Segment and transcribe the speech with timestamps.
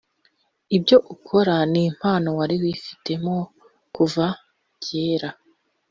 [0.77, 3.35] ibyo ukora n’impano wari wifitemo
[3.95, 4.25] kuva
[4.83, 5.29] kera!